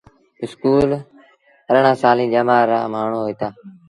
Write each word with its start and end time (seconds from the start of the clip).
اسڪول 0.43 0.89
ارڙآن 1.71 1.95
سآليٚݩ 2.01 2.31
ڄمآر 2.33 2.65
رآ 2.71 2.79
مآڻهوٚݩ 2.93 3.21
هوئيٚتآ۔ 3.23 3.47